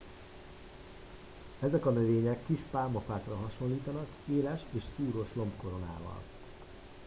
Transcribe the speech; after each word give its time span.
ezek 1.59 1.85
a 1.85 1.89
növények 1.89 2.45
kis 2.45 2.59
pálmafákra 2.71 3.35
hasonlítanak 3.35 4.07
éles 4.31 4.61
és 4.71 4.83
szúrós 4.97 5.27
lombkoronával 5.33 6.21